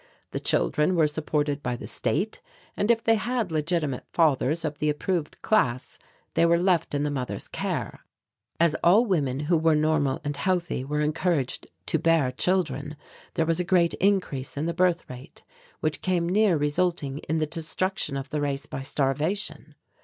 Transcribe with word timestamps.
The 0.31 0.39
children 0.39 0.95
were 0.95 1.05
supported 1.05 1.61
by 1.61 1.75
the 1.75 1.85
state, 1.85 2.41
and 2.75 2.89
if 2.89 3.03
they 3.03 3.13
had 3.17 3.51
legitimate 3.51 4.07
fathers 4.11 4.65
of 4.65 4.79
the 4.79 4.89
approved 4.89 5.39
class 5.43 5.99
they 6.33 6.43
were 6.43 6.57
left 6.57 6.95
in 6.95 7.03
the 7.03 7.11
mothers' 7.11 7.47
care. 7.47 8.03
As 8.59 8.73
all 8.83 9.05
women 9.05 9.41
who 9.41 9.55
were 9.55 9.75
normal 9.75 10.19
and 10.23 10.35
healthy 10.35 10.83
were 10.83 11.01
encouraged 11.01 11.67
to 11.85 11.99
bear 11.99 12.31
children, 12.31 12.95
there 13.35 13.45
was 13.45 13.59
a 13.59 13.63
great 13.63 13.93
increase 13.93 14.57
in 14.57 14.65
the 14.65 14.73
birth 14.73 15.07
rate, 15.07 15.43
which 15.81 16.01
came 16.01 16.27
near 16.27 16.57
resulting 16.57 17.19
in 17.29 17.37
the 17.37 17.45
destruction 17.45 18.17
of 18.17 18.31
the 18.31 18.41
race 18.41 18.65
by 18.65 18.81
starvation. 18.81 19.75